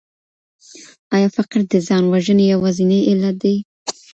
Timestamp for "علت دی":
3.09-3.55